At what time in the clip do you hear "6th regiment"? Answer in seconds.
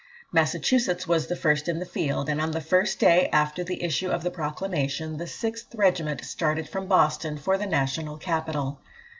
5.25-6.25